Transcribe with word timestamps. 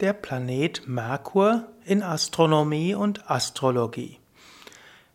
Der 0.00 0.12
Planet 0.12 0.88
Merkur 0.88 1.68
in 1.84 2.02
Astronomie 2.02 2.96
und 2.96 3.30
Astrologie. 3.30 4.18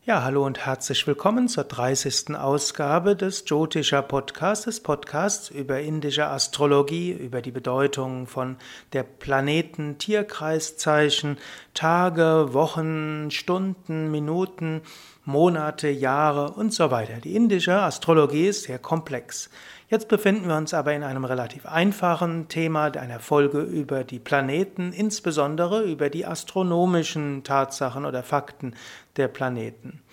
Ja, 0.06 0.24
hallo 0.24 0.46
und 0.46 0.66
herzlich 0.66 1.06
willkommen 1.06 1.50
zur 1.50 1.66
30. 1.66 2.38
Ausgabe 2.38 3.18
des 3.18 3.44
Jyotisha 3.46 4.02
Podcasts, 4.02 4.64
des 4.64 4.80
Podcasts 4.80 5.50
über 5.50 5.82
indische 5.82 6.28
Astrologie, 6.28 7.12
über 7.12 7.42
die 7.42 7.52
Bedeutung 7.52 8.26
von 8.26 8.56
der 8.94 9.04
Planeten, 9.04 9.98
Tierkreiszeichen, 9.98 11.38
Tage, 11.74 12.54
Wochen, 12.54 13.32
Stunden, 13.32 14.10
Minuten, 14.12 14.82
Monate, 15.26 15.90
Jahre 15.90 16.54
und 16.54 16.74
so 16.74 16.90
weiter. 16.90 17.18
Die 17.18 17.36
indische 17.36 17.82
Astrologie 17.82 18.48
ist 18.48 18.64
sehr 18.64 18.80
komplex. 18.80 19.50
Jetzt 19.90 20.08
befinden 20.08 20.48
wir 20.48 20.56
uns 20.56 20.76
aber 20.76 20.94
in 20.94 21.02
einem 21.02 21.26
relativ 21.26 21.66
einfachen 21.66 22.48
Thema, 22.48 22.92
einer 22.94 23.20
Folge 23.20 23.62
über 23.62 24.04
die 24.04 24.20
Planeten, 24.20 24.94
insbesondere 24.94 25.82
über 25.82 26.12
die 26.12 26.28
astronomischen 26.28 27.44
Tatsachen 27.44 28.06
oder 28.06 28.22
Fakten 28.22 28.76
der 29.18 29.28
Planeten. 29.30 30.04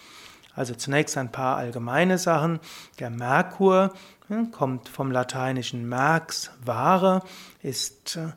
Also 0.54 0.74
zunächst 0.74 1.18
ein 1.18 1.30
paar 1.30 1.58
allgemeine 1.58 2.16
Sachen. 2.16 2.58
Der 3.00 3.10
Merkur 3.10 3.92
hm, 4.28 4.50
kommt 4.50 4.88
vom 4.88 5.12
lateinischen 5.12 5.86
Merx, 5.86 6.52
Ware, 6.64 7.20
ist 7.62 8.16
äh, 8.16 8.28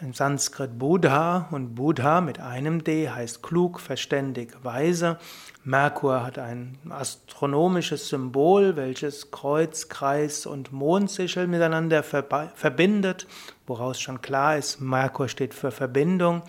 im 0.00 0.14
Sanskrit 0.14 0.78
Buddha 0.78 1.48
und 1.50 1.74
Buddha 1.74 2.20
mit 2.20 2.40
einem 2.40 2.84
D 2.84 3.10
heißt 3.10 3.42
klug, 3.42 3.80
verständig, 3.80 4.56
weise. 4.62 5.18
Merkur 5.62 6.24
hat 6.24 6.38
ein 6.38 6.78
astronomisches 6.88 8.08
Symbol, 8.08 8.76
welches 8.76 9.30
Kreuz, 9.30 9.88
Kreis 9.88 10.46
und 10.46 10.72
Mondsichel 10.72 11.46
miteinander 11.46 12.02
verbindet, 12.02 13.26
woraus 13.66 14.00
schon 14.00 14.22
klar 14.22 14.56
ist, 14.56 14.80
Merkur 14.80 15.28
steht 15.28 15.52
für 15.52 15.70
Verbindung. 15.70 16.42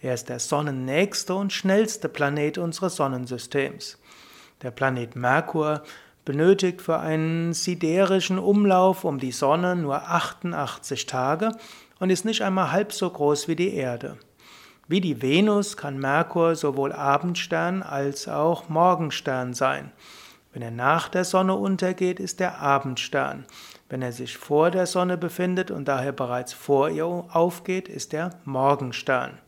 Er 0.00 0.14
ist 0.14 0.28
der 0.28 0.38
sonnennächste 0.38 1.34
und 1.34 1.52
schnellste 1.52 2.08
Planet 2.08 2.58
unseres 2.58 2.96
Sonnensystems. 2.96 3.98
Der 4.62 4.70
Planet 4.72 5.14
Merkur 5.14 5.82
benötigt 6.28 6.82
für 6.82 6.98
einen 6.98 7.54
siderischen 7.54 8.38
Umlauf 8.38 9.04
um 9.04 9.18
die 9.18 9.32
Sonne 9.32 9.74
nur 9.74 10.10
88 10.10 11.06
Tage 11.06 11.52
und 12.00 12.10
ist 12.10 12.26
nicht 12.26 12.42
einmal 12.42 12.70
halb 12.70 12.92
so 12.92 13.08
groß 13.08 13.48
wie 13.48 13.56
die 13.56 13.72
Erde. 13.72 14.18
Wie 14.88 15.00
die 15.00 15.22
Venus 15.22 15.78
kann 15.78 15.98
Merkur 15.98 16.54
sowohl 16.54 16.92
Abendstern 16.92 17.82
als 17.82 18.28
auch 18.28 18.68
Morgenstern 18.68 19.54
sein. 19.54 19.90
Wenn 20.52 20.60
er 20.60 20.70
nach 20.70 21.08
der 21.08 21.24
Sonne 21.24 21.54
untergeht, 21.54 22.20
ist 22.20 22.42
er 22.42 22.60
Abendstern. 22.60 23.46
Wenn 23.88 24.02
er 24.02 24.12
sich 24.12 24.36
vor 24.36 24.70
der 24.70 24.84
Sonne 24.84 25.16
befindet 25.16 25.70
und 25.70 25.88
daher 25.88 26.12
bereits 26.12 26.52
vor 26.52 26.90
ihr 26.90 27.06
aufgeht, 27.06 27.88
ist 27.88 28.12
er 28.12 28.32
Morgenstern. 28.44 29.38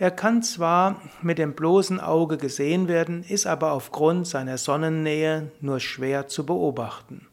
Er 0.00 0.12
kann 0.12 0.44
zwar 0.44 1.02
mit 1.22 1.38
dem 1.38 1.54
bloßen 1.54 1.98
Auge 1.98 2.36
gesehen 2.36 2.86
werden, 2.86 3.24
ist 3.24 3.48
aber 3.48 3.72
aufgrund 3.72 4.28
seiner 4.28 4.56
Sonnennähe 4.56 5.50
nur 5.60 5.80
schwer 5.80 6.28
zu 6.28 6.46
beobachten. 6.46 7.26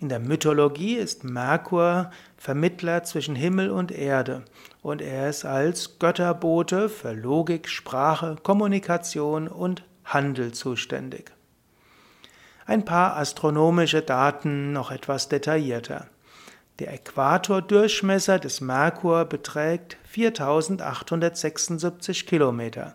In 0.00 0.08
der 0.08 0.18
Mythologie 0.18 0.94
ist 0.94 1.24
Merkur 1.24 2.10
Vermittler 2.38 3.02
zwischen 3.02 3.34
Himmel 3.34 3.70
und 3.70 3.92
Erde 3.92 4.44
und 4.80 5.02
er 5.02 5.28
ist 5.28 5.44
als 5.44 5.98
Götterbote 5.98 6.88
für 6.88 7.12
Logik, 7.12 7.68
Sprache, 7.68 8.36
Kommunikation 8.42 9.46
und 9.48 9.82
Handel 10.04 10.52
zuständig. 10.52 11.32
Ein 12.64 12.84
paar 12.84 13.16
astronomische 13.16 14.00
Daten 14.00 14.72
noch 14.72 14.90
etwas 14.90 15.28
detaillierter. 15.28 16.06
Der 16.78 16.94
Äquatordurchmesser 16.94 18.38
des 18.38 18.60
Merkur 18.60 19.24
beträgt 19.24 19.96
4876 20.04 22.24
Kilometer. 22.24 22.94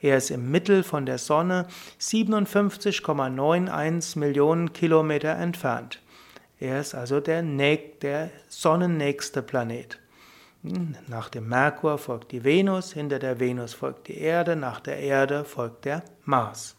Er 0.00 0.16
ist 0.16 0.32
im 0.32 0.50
Mittel 0.50 0.82
von 0.82 1.06
der 1.06 1.18
Sonne 1.18 1.68
57,91 2.00 4.18
Millionen 4.18 4.72
Kilometer 4.72 5.36
entfernt. 5.36 6.00
Er 6.58 6.80
ist 6.80 6.96
also 6.96 7.20
der, 7.20 7.42
der 7.42 8.30
sonnennächste 8.48 9.42
Planet. 9.42 10.00
Hm, 10.64 10.96
nach 11.06 11.28
dem 11.28 11.48
Merkur 11.48 11.98
folgt 11.98 12.32
die 12.32 12.42
Venus, 12.42 12.92
hinter 12.92 13.20
der 13.20 13.38
Venus 13.38 13.72
folgt 13.72 14.08
die 14.08 14.18
Erde, 14.18 14.56
nach 14.56 14.80
der 14.80 14.98
Erde 14.98 15.44
folgt 15.44 15.84
der 15.84 16.02
Mars. 16.24 16.74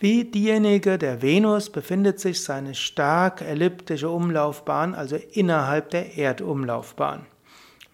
Wie 0.00 0.24
diejenige 0.24 0.96
der 0.96 1.22
Venus 1.22 1.70
befindet 1.70 2.20
sich 2.20 2.44
seine 2.44 2.76
stark 2.76 3.42
elliptische 3.42 4.08
Umlaufbahn 4.08 4.94
also 4.94 5.16
innerhalb 5.16 5.90
der 5.90 6.16
Erdumlaufbahn. 6.16 7.26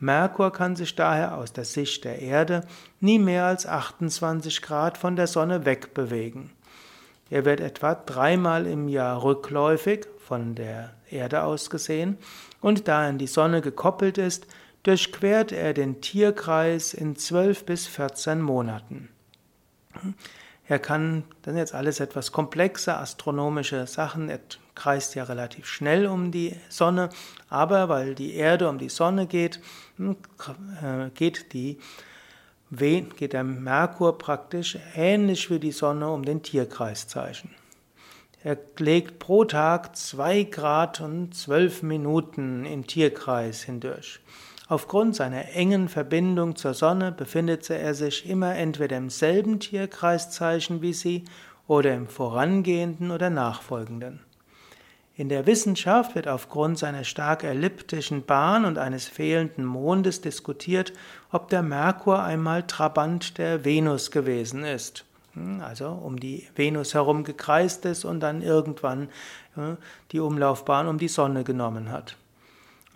Merkur 0.00 0.52
kann 0.52 0.76
sich 0.76 0.94
daher 0.96 1.38
aus 1.38 1.54
der 1.54 1.64
Sicht 1.64 2.04
der 2.04 2.20
Erde 2.20 2.66
nie 3.00 3.18
mehr 3.18 3.46
als 3.46 3.66
28 3.66 4.60
Grad 4.60 4.98
von 4.98 5.16
der 5.16 5.26
Sonne 5.26 5.64
wegbewegen. 5.64 6.50
Er 7.30 7.46
wird 7.46 7.60
etwa 7.60 7.94
dreimal 7.94 8.66
im 8.66 8.88
Jahr 8.88 9.22
rückläufig 9.22 10.06
von 10.18 10.54
der 10.54 10.92
Erde 11.10 11.42
aus 11.42 11.70
gesehen 11.70 12.18
und 12.60 12.86
da 12.86 13.04
er 13.04 13.08
an 13.08 13.18
die 13.18 13.26
Sonne 13.26 13.62
gekoppelt 13.62 14.18
ist, 14.18 14.46
durchquert 14.82 15.52
er 15.52 15.72
den 15.72 16.02
Tierkreis 16.02 16.92
in 16.92 17.16
12 17.16 17.64
bis 17.64 17.86
14 17.86 18.42
Monaten. 18.42 19.08
Er 20.66 20.78
kann, 20.78 21.24
das 21.42 21.52
sind 21.52 21.58
jetzt 21.58 21.74
alles 21.74 22.00
etwas 22.00 22.32
komplexe 22.32 22.96
astronomische 22.96 23.86
Sachen, 23.86 24.30
er 24.30 24.40
kreist 24.74 25.14
ja 25.14 25.24
relativ 25.24 25.66
schnell 25.66 26.06
um 26.06 26.32
die 26.32 26.56
Sonne, 26.68 27.10
aber 27.48 27.88
weil 27.88 28.14
die 28.14 28.34
Erde 28.34 28.68
um 28.68 28.78
die 28.78 28.88
Sonne 28.88 29.26
geht, 29.26 29.60
hm, 29.96 30.16
äh, 30.82 31.10
geht 31.10 31.52
die 31.52 31.78
geht 32.70 33.34
der 33.34 33.44
Merkur 33.44 34.18
praktisch 34.18 34.78
ähnlich 34.96 35.50
wie 35.50 35.60
die 35.60 35.70
Sonne 35.70 36.10
um 36.10 36.24
den 36.24 36.42
Tierkreiszeichen. 36.42 37.50
Er 38.42 38.58
legt 38.78 39.18
pro 39.18 39.44
Tag 39.44 39.96
zwei 39.96 40.42
Grad 40.42 41.00
und 41.00 41.34
zwölf 41.34 41.82
Minuten 41.82 42.64
im 42.64 42.86
Tierkreis 42.86 43.62
hindurch. 43.62 44.20
Aufgrund 44.66 45.14
seiner 45.14 45.50
engen 45.54 45.88
Verbindung 45.88 46.56
zur 46.56 46.72
Sonne 46.72 47.12
befindet 47.12 47.68
er 47.68 47.94
sich 47.94 48.28
immer 48.28 48.54
entweder 48.54 48.96
im 48.96 49.10
selben 49.10 49.60
Tierkreiszeichen 49.60 50.80
wie 50.80 50.94
sie 50.94 51.24
oder 51.66 51.94
im 51.94 52.08
vorangehenden 52.08 53.10
oder 53.10 53.28
nachfolgenden. 53.28 54.20
In 55.16 55.28
der 55.28 55.46
Wissenschaft 55.46 56.14
wird 56.14 56.26
aufgrund 56.26 56.78
seiner 56.78 57.04
stark 57.04 57.44
elliptischen 57.44 58.24
Bahn 58.24 58.64
und 58.64 58.78
eines 58.78 59.06
fehlenden 59.06 59.64
Mondes 59.64 60.22
diskutiert, 60.22 60.92
ob 61.30 61.48
der 61.50 61.62
Merkur 61.62 62.22
einmal 62.22 62.64
Trabant 62.64 63.38
der 63.38 63.64
Venus 63.64 64.10
gewesen 64.10 64.64
ist. 64.64 65.04
Hm, 65.34 65.60
also 65.60 65.88
um 65.88 66.18
die 66.18 66.48
Venus 66.56 66.94
herum 66.94 67.22
gekreist 67.22 67.84
ist 67.84 68.04
und 68.04 68.20
dann 68.20 68.42
irgendwann 68.42 69.08
die 70.10 70.20
Umlaufbahn 70.20 70.88
um 70.88 70.98
die 70.98 71.08
Sonne 71.08 71.44
genommen 71.44 71.92
hat. 71.92 72.16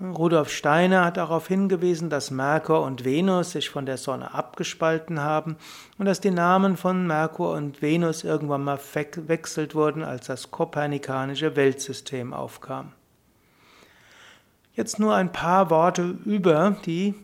Rudolf 0.01 0.51
Steiner 0.51 1.05
hat 1.05 1.17
darauf 1.17 1.49
hingewiesen, 1.49 2.09
dass 2.09 2.31
Merkur 2.31 2.83
und 2.83 3.05
Venus 3.05 3.51
sich 3.51 3.69
von 3.69 3.85
der 3.85 3.97
Sonne 3.97 4.33
abgespalten 4.33 5.21
haben 5.21 5.57
und 5.99 6.07
dass 6.07 6.21
die 6.21 6.31
Namen 6.31 6.77
von 6.77 7.05
Merkur 7.05 7.55
und 7.55 7.83
Venus 7.83 8.23
irgendwann 8.23 8.63
mal 8.63 8.79
verwechselt 8.79 9.75
wurden, 9.75 10.05
als 10.05 10.27
das 10.27 10.53
kopernikanische 10.53 11.57
Weltsystem 11.57 12.33
aufkam. 12.33 12.93
Jetzt 14.75 15.01
nur 15.01 15.17
ein 15.17 15.33
paar 15.33 15.69
Worte 15.71 16.15
über 16.25 16.77
die 16.87 17.15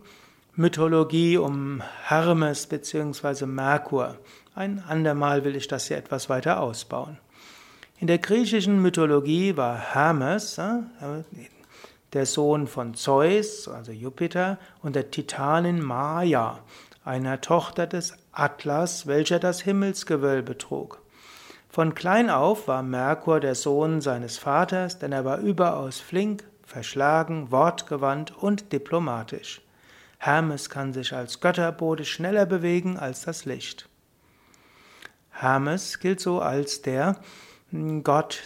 Mythologie 0.57 1.37
um 1.37 1.81
Hermes 2.03 2.67
bzw. 2.67 3.45
Merkur. 3.45 4.17
Ein 4.53 4.83
andermal 4.85 5.45
will 5.45 5.55
ich 5.55 5.69
das 5.69 5.87
hier 5.87 5.97
etwas 5.97 6.29
weiter 6.29 6.59
ausbauen. 6.59 7.17
In 7.99 8.07
der 8.07 8.17
griechischen 8.17 8.81
Mythologie 8.81 9.55
war 9.55 9.77
Hermes, 9.77 10.59
der 12.13 12.25
Sohn 12.25 12.67
von 12.67 12.93
Zeus, 12.93 13.67
also 13.67 13.91
Jupiter, 13.91 14.57
und 14.81 14.95
der 14.95 15.11
Titanin 15.11 15.81
Maya, 15.81 16.59
einer 17.03 17.41
Tochter 17.41 17.87
des 17.87 18.17
Atlas, 18.31 19.07
welcher 19.07 19.39
das 19.39 19.61
Himmelsgewölbe 19.61 20.57
trug. 20.57 21.01
Von 21.69 21.93
klein 21.93 22.29
auf 22.29 22.67
war 22.67 22.83
Merkur 22.83 23.39
der 23.39 23.55
Sohn 23.55 23.99
seines 23.99 24.37
Vaters, 24.37 24.97
denn 24.97 25.11
er 25.11 25.25
war 25.25 25.39
überaus 25.39 25.99
flink, 25.99 26.45
verschlagen, 26.63 27.51
wortgewandt 27.51 28.35
und 28.35 28.71
diplomatisch. 28.71 29.61
Hermes 30.17 30.69
kann 30.69 30.93
sich 30.93 31.13
als 31.13 31.41
Götterbote 31.41 32.05
schneller 32.05 32.45
bewegen 32.45 32.97
als 32.97 33.21
das 33.23 33.45
Licht. 33.45 33.89
Hermes 35.29 35.99
gilt 35.99 36.21
so 36.21 36.39
als 36.39 36.81
der 36.81 37.17
Gott 38.03 38.41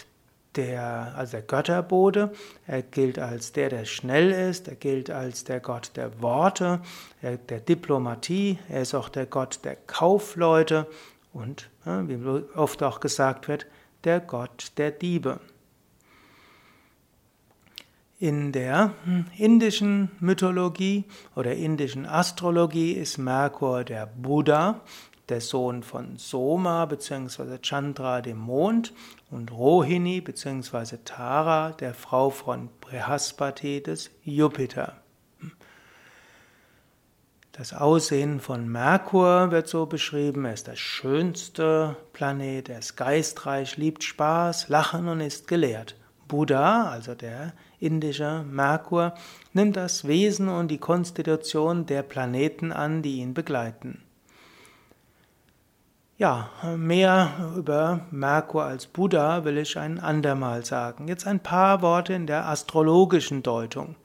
der, 0.60 1.14
also 1.16 1.32
der 1.32 1.42
Götterbote. 1.42 2.32
Er 2.68 2.82
gilt 2.82 3.18
als 3.18 3.54
der, 3.54 3.70
der 3.70 3.86
schnell 3.86 4.32
ist. 4.32 4.68
Er 4.68 4.76
gilt 4.76 5.10
als 5.10 5.44
der 5.44 5.60
Gott 5.60 5.92
der 5.96 6.22
Worte, 6.22 6.82
der 7.22 7.60
Diplomatie. 7.60 8.60
Er 8.68 8.82
ist 8.82 8.94
auch 8.94 9.10
der 9.10 9.26
Gott 9.26 9.60
der 9.64 9.76
Kaufleute 9.76 10.88
und, 11.32 11.70
wie 11.86 12.20
oft 12.56 12.84
auch 12.84 13.00
gesagt 13.00 13.48
wird, 13.48 13.66
der 14.04 14.20
Gott 14.20 14.74
der 14.78 14.92
Diebe. 14.92 15.40
In 18.22 18.52
der 18.52 18.92
hm, 19.06 19.28
indischen 19.38 20.12
Mythologie 20.20 21.06
oder 21.38 21.56
indischen 21.56 22.06
Astrologie 22.06 22.92
ist 22.92 23.18
Merkur 23.18 23.86
der 23.86 24.08
Buddha, 24.08 24.82
der 25.30 25.42
Sohn 25.42 25.84
von 25.84 26.18
Soma 26.18 26.86
bzw. 26.86 27.60
Chandra, 27.62 28.22
dem 28.22 28.38
Mond, 28.38 28.94
und 29.30 29.52
Rohini 29.52 30.22
bzw. 30.22 30.98
Tara, 31.06 31.72
der 31.72 31.94
Frau 31.94 32.30
von 32.30 32.70
Brihaspati, 32.82 33.82
des 33.82 34.12
Jupiter. 34.24 34.98
Das 37.52 37.74
Aussehen 37.74 38.40
von 38.40 38.70
Merkur 38.70 39.52
wird 39.52 39.68
so 39.68 39.86
beschrieben, 39.86 40.46
er 40.46 40.54
ist 40.54 40.68
der 40.68 40.78
schönste 40.78 41.98
Planet, 42.14 42.70
er 42.70 42.80
ist 42.80 42.96
geistreich, 42.96 43.76
liebt 43.76 44.04
Spaß, 44.04 44.70
Lachen 44.70 45.10
und 45.10 45.20
ist 45.20 45.48
gelehrt. 45.48 45.98
Buddha, 46.30 46.90
also 46.90 47.16
der 47.16 47.54
indische 47.80 48.46
Merkur, 48.50 49.14
nimmt 49.52 49.76
das 49.76 50.08
Wesen 50.08 50.48
und 50.48 50.70
die 50.70 50.78
Konstitution 50.78 51.86
der 51.86 52.04
Planeten 52.04 52.72
an, 52.72 53.02
die 53.02 53.18
ihn 53.18 53.34
begleiten. 53.34 54.04
Ja, 56.20 56.50
mehr 56.76 57.54
über 57.56 58.02
Merkur 58.12 58.66
als 58.66 58.88
Buddha 58.88 59.46
will 59.46 59.58
ich 59.58 59.78
ein 59.78 60.02
andermal 60.02 60.66
sagen. 60.66 61.08
Jetzt 61.08 61.26
ein 61.26 61.40
paar 61.40 61.82
Worte 61.82 62.12
in 62.12 62.28
der 62.28 62.46
astrologischen 62.46 63.42
Deutung. 63.42 63.96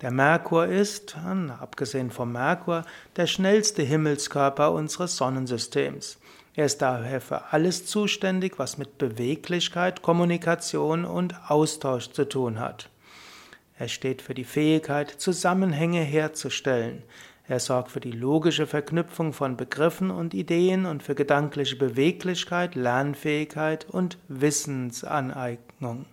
Der 0.00 0.12
Merkur 0.12 0.66
ist, 0.66 1.16
abgesehen 1.58 2.12
vom 2.12 2.30
Merkur, 2.30 2.84
der 3.16 3.26
schnellste 3.26 3.82
Himmelskörper 3.82 4.70
unseres 4.70 5.16
Sonnensystems. 5.16 6.20
Er 6.54 6.66
ist 6.66 6.82
daher 6.82 7.20
für 7.20 7.52
alles 7.52 7.84
zuständig, 7.84 8.60
was 8.60 8.78
mit 8.78 8.98
Beweglichkeit, 8.98 10.02
Kommunikation 10.02 11.04
und 11.04 11.34
Austausch 11.50 12.12
zu 12.12 12.28
tun 12.28 12.60
hat. 12.60 12.90
Er 13.76 13.88
steht 13.88 14.22
für 14.22 14.34
die 14.34 14.44
Fähigkeit, 14.44 15.10
Zusammenhänge 15.10 16.02
herzustellen. 16.02 17.02
Er 17.50 17.58
sorgt 17.58 17.90
für 17.90 17.98
die 17.98 18.12
logische 18.12 18.68
Verknüpfung 18.68 19.32
von 19.32 19.56
Begriffen 19.56 20.12
und 20.12 20.34
Ideen 20.34 20.86
und 20.86 21.02
für 21.02 21.16
gedankliche 21.16 21.74
Beweglichkeit, 21.74 22.76
Lernfähigkeit 22.76 23.86
und 23.90 24.18
Wissensaneignung. 24.28 26.06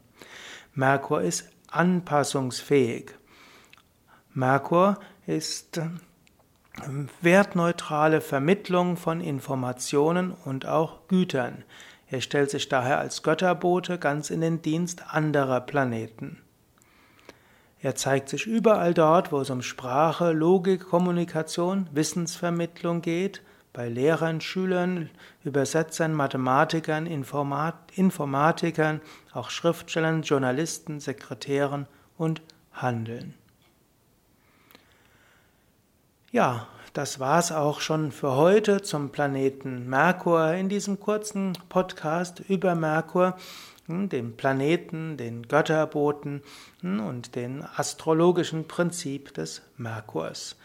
Merkur 0.73 1.21
ist 1.21 1.51
anpassungsfähig. 1.69 3.11
Merkur 4.33 4.99
ist 5.27 5.79
wertneutrale 7.21 8.21
Vermittlung 8.21 8.97
von 8.97 9.21
Informationen 9.21 10.31
und 10.31 10.65
auch 10.65 11.07
Gütern. 11.07 11.63
Er 12.09 12.21
stellt 12.21 12.49
sich 12.49 12.67
daher 12.67 12.97
als 12.97 13.21
Götterbote 13.21 13.99
ganz 13.99 14.31
in 14.31 14.41
den 14.41 14.63
Dienst 14.63 15.13
anderer 15.13 15.61
Planeten. 15.61 16.41
Er 17.87 17.95
zeigt 17.95 18.27
sich 18.27 18.45
überall 18.45 18.93
dort, 18.93 19.31
wo 19.31 19.39
es 19.39 19.49
um 19.49 19.61
Sprache, 19.61 20.33
Logik, 20.33 20.89
Kommunikation, 20.89 21.87
Wissensvermittlung 21.93 23.01
geht, 23.01 23.41
bei 23.71 23.87
Lehrern, 23.87 24.41
Schülern, 24.41 25.09
Übersetzern, 25.45 26.13
Mathematikern, 26.13 27.05
Informat 27.05 27.75
Informatikern, 27.95 28.99
auch 29.31 29.49
Schriftstellern, 29.49 30.23
Journalisten, 30.23 30.99
Sekretären 30.99 31.87
und 32.17 32.41
Handeln. 32.73 33.35
Ja, 36.33 36.67
das 36.91 37.21
war's 37.21 37.53
auch 37.53 37.79
schon 37.79 38.11
für 38.11 38.35
heute 38.35 38.81
zum 38.81 39.13
Planeten 39.13 39.87
Merkur 39.87 40.51
in 40.51 40.67
diesem 40.67 40.99
kurzen 40.99 41.53
Podcast 41.69 42.41
über 42.49 42.75
Merkur, 42.75 43.37
dem 43.87 44.35
Planeten, 44.35 45.17
den 45.17 45.47
Götterboten 45.47 46.41
hm, 46.81 46.99
und 46.99 47.35
den 47.35 47.63
astrologischen 47.63 48.67
Prinzip 48.67 49.33
des 49.33 49.61
Merkurs. 49.77 50.57